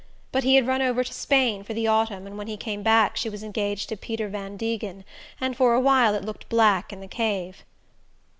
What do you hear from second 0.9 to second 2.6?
to Spain for the autumn, and when he